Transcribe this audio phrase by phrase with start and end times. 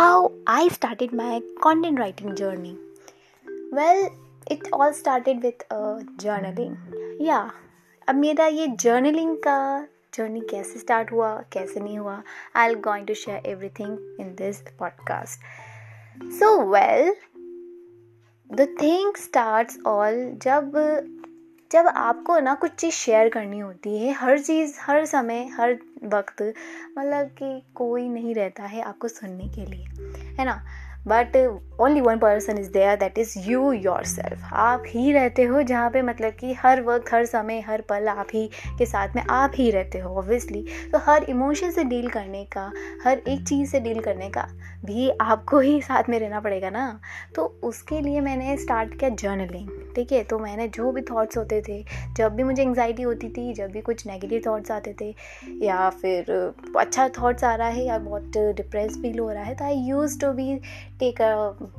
[0.00, 2.76] how I started my content writing journey.
[3.72, 4.10] Well,
[4.50, 6.76] it all started with uh, journaling.
[7.20, 7.50] Yeah,
[8.08, 12.22] अब मेरा ये journaling का journey कैसे start हुआ कैसे नहीं हुआ
[12.68, 15.40] I'll going to share everything in this podcast
[16.38, 17.14] so well
[18.50, 20.72] the thing starts all जब
[21.71, 26.53] जब आपको ना कुछ चीज़ शेयर करनी होती है, हर चीज़, हर समय, हर वक्त
[26.97, 29.85] मतलब कि कोई नहीं रहता है आपको सुनने के लिए,
[30.39, 30.65] है ना?
[31.07, 31.37] But
[31.81, 33.71] only one person is there that is you
[34.05, 38.07] yourself आप ही रहते हो जहाँ पे मतलब कि हर वक्त, हर समय, हर पल
[38.07, 42.09] आप ही के साथ में आप ही रहते हो ऑब्वियसली तो हर इमोशन से डील
[42.09, 42.71] करने का,
[43.03, 44.47] हर एक चीज़ से डील करने का
[44.85, 46.99] भी आपको ही साथ में रहना पड़ेगा ना।
[47.35, 50.23] तो उसके लिए मैंने स्टार्ट किया जर्नलिंग ठीक है?
[50.23, 51.83] तो मैंने जो भी थॉट्स होते थे,
[52.17, 55.13] जब भी मुझे एंगजाइटी होती थी, जब भी कुछ नेगेटिव थॉट्स आते थे,
[55.65, 56.31] या फिर
[56.79, 60.19] अच्छा थॉट्स आ रहा है, या बहुत डिप्रेस फील हो रहा है तो I use
[60.21, 60.59] to be
[61.01, 61.33] take a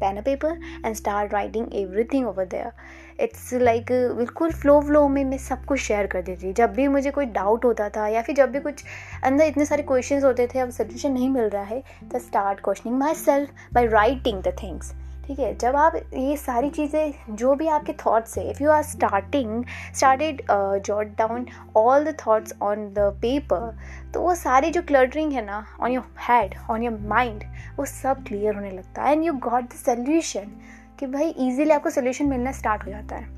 [0.00, 2.72] pen and paper and start writing everything over there
[3.20, 6.88] it's like बिल्कुल फ्लो फ्लो में मैं सब कुछ शेयर कर देती थी। जब भी
[6.88, 8.84] मुझे कोई डाउट होता था या फिर जब भी कुछ
[9.24, 12.98] अंदर इतने सारे क्वेश्चंस होते थे, अब सोल्यूशन नहीं मिल रहा है तो start questioning
[13.14, 14.92] myself by writing the things
[15.26, 18.82] ठीक है, जब आप ये सारी चीज़ें, जो भी आपके थॉट्स है if you are
[18.82, 20.42] starting started
[20.86, 21.46] jot down
[21.76, 23.76] all the thoughts on the paper
[24.14, 27.44] तो वो सारी जो क्लटरिंग है ना on your head on your mind
[27.78, 30.52] वो सब क्लियर होने लगता है। And you got the solution
[30.98, 33.34] कि भाई इजीली आपको सोल्यूशन मिलना स्टार्ट हो जाता है।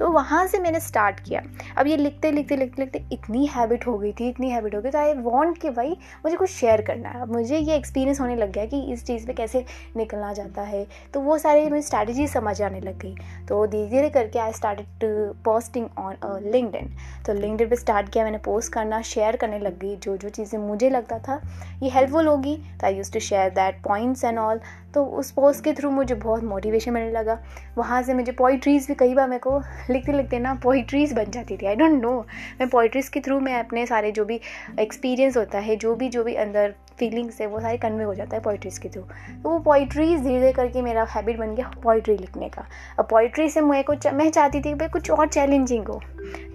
[0.00, 1.42] तो वहाँ से मैंने स्टार्ट किया।
[1.78, 4.90] अब ये लिखते लिखते लिखते लिखते इतनी हैबिट हो गई थी, इतनी हैबिट हो गई
[4.90, 8.36] तो आई वॉन्ट कि भाई मुझे कुछ शेयर करना है। अब मुझे ये एक्सपीरियंस होने
[8.36, 9.64] लग गया कि इस चीज़ पे कैसे
[9.96, 13.14] निकलना जाता है। तो वो सारी मेरी स्ट्रैटेजी समझ आने लग गई।
[13.48, 15.08] तो धीरे धीरे करके I started
[15.44, 16.16] posting on
[16.76, 16.90] LinkedIn
[17.26, 20.58] तो लिंकड पे स्टार्ट किया, मैंने पोस्ट करना शेयर करने लग गई। जो जो चीज़ें
[20.60, 21.40] मुझे लगता था
[21.82, 24.60] ये हेल्पफुल होगी तो I use to share that points and all
[24.94, 27.38] तो उस पोस्ट के थ्रू मुझे बहुत मोटिवेशन मिलने लगा।
[27.76, 29.58] वहाँ से मुझे पोइट्रीज़ भी कई बार मेरे को
[29.90, 32.18] लिखते लिखते ना पोइट्रीज़ बन जाती थी। आई डोंट नो
[32.60, 34.40] मैं पोइट्रीज़ के थ्रू मैं अपने सारे जो भी
[34.80, 38.36] एक्सपीरियंस होता है, जो भी जो भी अंदर फीलिंग्स है, वो सारे कन्वे हो जाता
[38.36, 42.16] है पोइट्रीज़ के थ्रू तो वो पोइट्रीज़ धीरे धीरे करके मेरा हैबिट बन गया पोइट्री
[42.16, 42.66] लिखने का।
[42.98, 46.00] अब पोइट्री से मैं कुछ, मैं चाहती थी कि भाई कुछ और चैलेंजिंग हो।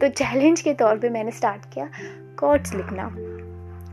[0.02, 1.90] तो चैलेंज के तौर पर मैंने स्टार्ट किया
[2.40, 3.08] कोट्स लिखना।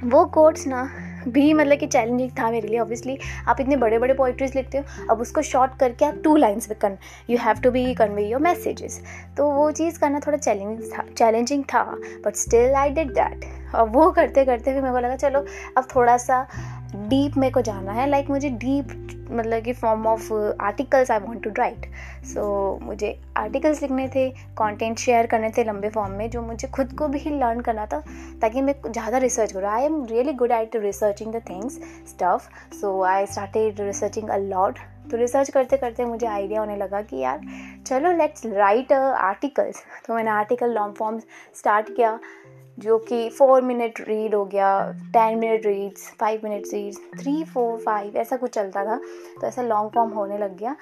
[0.05, 0.89] वो कोट्स ना
[1.29, 3.19] भी मतलब कि चैलेंजिंग था मेरे लिए ऑब्वियसली
[3.49, 6.79] आप इतने बड़े बड़े पोइट्रीज लिखते हो अब उसको शॉर्ट करके आप टू लाइन्स में
[6.79, 6.97] can
[7.31, 9.01] you have to be convey your messages
[9.37, 11.83] तो वो चीज़ करना थोड़ा चैलेंजिंग था चैलेंजिंग था
[12.25, 13.45] but still I did that
[13.75, 15.45] और वो करते करते भी मेरे को लगा चलो
[15.77, 16.47] अब थोड़ा सा
[16.95, 20.33] डीप मेरे को जाना है लाइक like, मुझे डीप मतलब कि form of
[20.63, 21.87] articles I want to write
[22.27, 24.29] so मुझे आर्टिकल्स लिखने थे
[24.59, 28.01] कंटेंट शेयर करने थे लंबे फॉर्म में, जो मुझे खुद को भी लर्न करना था,
[28.43, 32.49] ताकि मैं ज़्यादा रिसर्च करूँ। I am really good at researching the things stuff
[32.81, 34.79] so I started researching a lot
[35.11, 37.41] तो रिसर्च करते करते मुझे आइडिया होने लगा कि यार,
[37.87, 41.19] चलो लेट्स राइट आर्टिकल्स तो मैंने आर्टिकल लॉन्ग फॉर्म
[41.57, 42.19] स्टार्ट किया।
[42.79, 44.69] जो कि फोर मिनट रीड हो गया
[45.13, 48.97] ten minute reads five minute reads three four five ऐसा कुछ चलता था।
[49.41, 50.77] तो ऐसा लॉन्ग फॉर्म होने लग गया।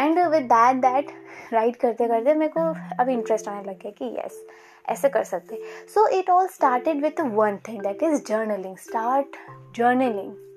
[0.00, 1.12] And with that that
[1.52, 2.72] write करते करते मेरे को
[3.02, 4.44] अब इंटरेस्ट आने लग गया कि येस
[4.88, 5.62] ऐसे कर सकते।
[5.94, 9.36] So it all started with one thing that is journaling start
[9.76, 10.47] journaling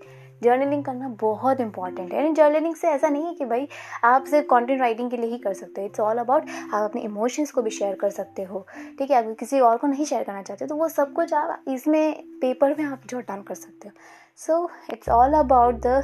[0.44, 3.68] journaling करना बहुत इंपॉर्टेंट है। जर्नलिंग से ऐसा नहीं है कि भाई
[4.04, 7.02] आप सिर्फ़ कंटेंट राइटिंग के लिए ही कर सकते हो। इट्स ऑल अबाउट आप अपने
[7.02, 8.66] इमोशंस को भी शेयर कर सकते हो।
[9.00, 9.18] ठीक है?
[9.18, 12.76] अगर किसी और को नहीं शेयर करना चाहते तो वो सब कुछ आप इसमें पेपर
[12.78, 13.94] में आप जॉट डाउन कर सकते हो।
[14.38, 16.04] So it's all about the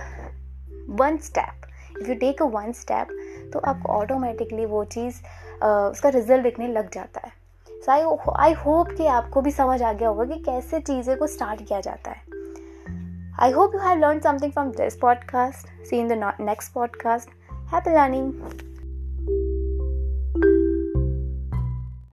[0.99, 1.65] one step
[1.99, 3.07] if you take a one step
[3.53, 5.21] तो आपको ऑटोमेटिकली वो चीज़
[5.63, 7.31] उसका रिज़ल्ट दिखने लग जाता है।
[7.69, 8.01] सो आई
[8.39, 11.79] आई होप कि आपको भी समझ आ गया होगा कि कैसे चीज़ें को स्टार्ट किया
[11.81, 12.26] जाता है।
[13.39, 15.65] I hope you have learned something from this podcast.
[15.83, 17.27] See you in the next podcast.
[17.67, 18.76] Happy learning.